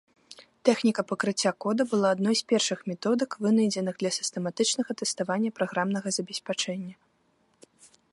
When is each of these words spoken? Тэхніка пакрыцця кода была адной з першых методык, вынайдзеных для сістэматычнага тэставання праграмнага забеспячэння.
Тэхніка 0.67 1.01
пакрыцця 1.09 1.51
кода 1.65 1.83
была 1.91 2.07
адной 2.15 2.35
з 2.39 2.43
першых 2.53 2.79
методык, 2.91 3.37
вынайдзеных 3.47 3.95
для 3.99 4.11
сістэматычнага 4.17 4.91
тэставання 5.03 5.49
праграмнага 5.61 6.07
забеспячэння. 6.17 6.95